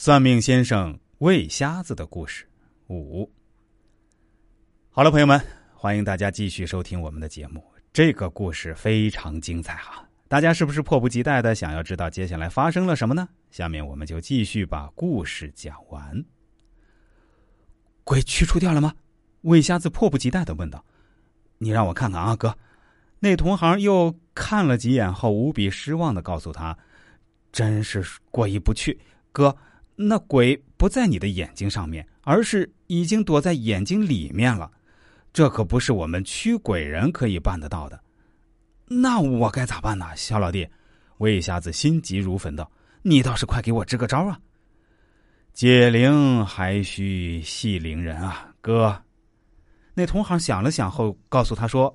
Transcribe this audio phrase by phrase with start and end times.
[0.00, 2.46] 算命先生喂瞎子的故事
[2.86, 3.28] 五。
[4.90, 7.60] 好了，朋友们，欢迎大家继续收听我们的节目。
[7.92, 13.28] 这个故事非常精彩哈，大家是不是迫不及待的想要知道接下来发生了什么呢？
[13.50, 16.24] 下面我们就继续把故事讲完。
[18.04, 18.94] 鬼驱除掉了吗？
[19.40, 20.84] 魏瞎子迫不及待的问道。
[21.58, 22.56] 你让我看看啊，哥。
[23.18, 26.78] 那同行又看了几眼后，无比失望的告诉他
[27.50, 28.96] ：“真是过意不去，
[29.32, 29.56] 哥，
[30.00, 34.70] 那鬼不在你的眼睛上面，而是已经躲在眼睛里面了。
[35.32, 38.00] 这可不是我们驱鬼人可以办得到的。
[38.86, 40.06] 那我该咋办呢？
[40.14, 40.66] 小老弟，
[41.18, 42.70] 魏瞎子心急如焚道
[43.02, 44.38] ：“你倒是快给我支个招啊！
[45.52, 49.02] 解铃还需系铃人啊，哥。”
[49.94, 51.92] 那同行想了想后，告诉他说。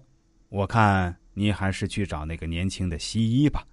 [0.49, 3.66] 我看你还是去找那个年轻的西医吧，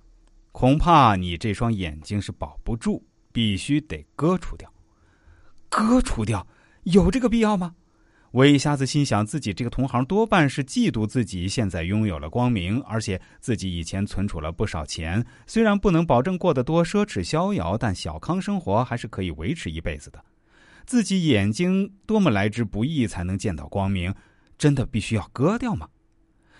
[0.51, 4.73] 恐怕你这双眼睛是保不住，必须得割除掉。
[5.69, 6.47] 割除掉
[6.85, 7.75] 有这个必要吗？
[8.33, 20.25] 魏瞎子心想，自己这个同行多半是嫉妒自己现在拥有了光明，而且自己以前存储了不少钱，虽然不能保证过得多奢侈逍遥，但小康生活还是可以维持一辈子的。
[20.87, 24.15] 自己眼睛多么来之不易才能见到光明，
[24.57, 25.89] 真的必须要割掉吗？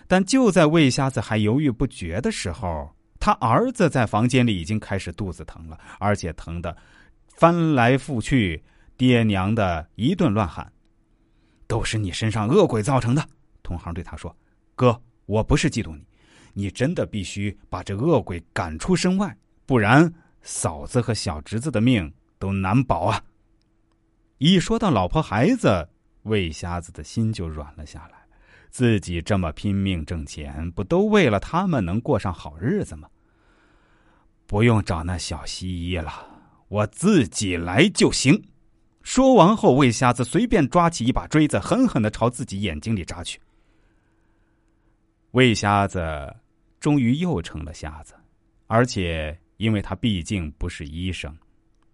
[0.07, 2.89] 但就在魏瞎子还犹豫不决的时候，
[3.21, 6.75] 他儿子在房间里已经开始肚子疼了，而且疼的
[7.27, 8.61] 翻来覆去，
[8.97, 10.73] 爹娘的一顿乱喊
[11.67, 13.23] ：“都是你身上恶鬼造成的！”
[13.61, 14.35] 同行对他说
[14.75, 16.03] ：“哥，我不是嫉妒你，
[16.53, 20.11] 你真的必须把这恶鬼赶出身外，不然
[20.41, 23.23] 嫂子和小侄子的命都难保啊！”
[24.39, 25.87] 一说到老婆孩子，
[26.23, 28.20] 魏瞎子的心就软了下来。
[28.71, 33.09] 自己这么拼命挣钱，不都为了他们能过上好日子吗？
[34.47, 36.11] 不用找那小西医了，
[36.69, 38.41] 我自己来就行。
[39.03, 43.39] 说完后，魏瞎子随便抓起一把锥子，狠狠的朝自己眼睛里扎去。
[45.31, 46.35] 魏瞎子
[46.79, 48.13] 终于又成了瞎子，
[48.67, 51.35] 而且因为他毕竟不是医生，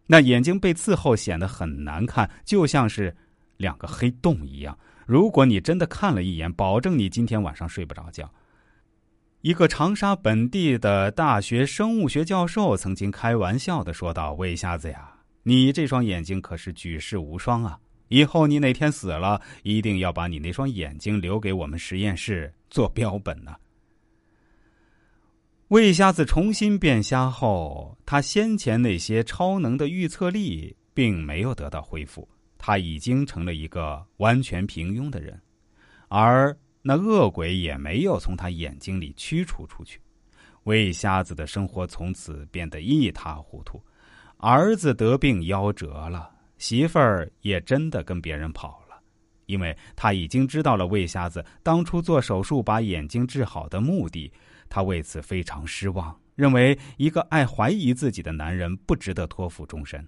[0.06, 3.16] 那眼睛被刺后显得很难看，就像是
[3.58, 4.78] 两个黑洞一样。
[5.08, 8.30] 如果你真的看了一眼，保证你今天晚上睡不着觉。
[9.40, 15.10] 一个长沙本地的大学生物学教授曾经开玩笑的说道：“魏瞎子呀，
[15.44, 17.80] 你这双眼睛可是举世无双啊！
[18.10, 23.56] 以后你哪天死了，一定要把你那双眼睛留给我们实验室做标本呢。”
[25.70, 32.28] 魏瞎子重新变瞎后，他先前那些超能的预测力并没有得到恢复。
[32.58, 35.40] 他已经成了一个完全平庸的人，
[36.08, 40.00] 而那恶鬼也没有从他眼睛里驱除出去。
[40.64, 43.82] 魏瞎子的生活从此变得一塌糊涂，
[44.38, 49.00] 儿子得病夭折了，媳妇儿也真的跟别人跑了，
[49.46, 54.32] 因为他已经知道了魏瞎子当初做手术把眼睛治好的目的，
[54.68, 60.06] 他为此非常失望，认为一个爱怀疑自己的男人不值得托付终身。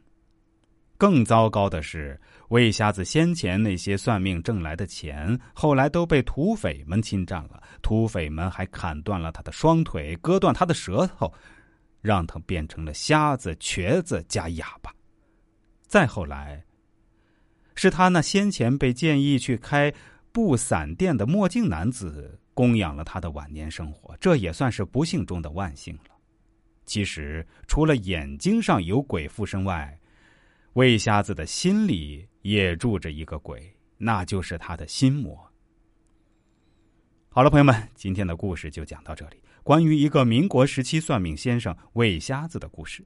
[0.99, 7.63] 更糟糕的是，魏瞎子先前那些算命挣来的钱，后来都被土匪们侵占了。
[7.81, 11.33] 土匪们还砍断了他的双腿，割断他的舌头，
[12.01, 14.93] 让他变成了瞎子、瘸子加哑巴。
[15.87, 16.61] 再后来，
[17.75, 19.93] 是他那先前被建议去开
[20.33, 26.11] 布伞店的墨镜男子供养了他的晚年生活，这也算是不幸中的万幸了。
[26.85, 29.97] 其实，除了眼睛上有鬼附身外，
[30.79, 35.37] 魏瞎子的心里也住着一个鬼，那就是他的心魔。
[37.27, 39.43] 好了，朋友们，今天的故事就讲到这里。
[39.61, 43.05] 关于一个民国时期算命先生魏瞎子的故事，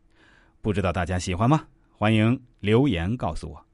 [0.61, 1.66] 不知道大家喜欢吗？
[1.89, 3.66] 欢迎留言告诉我。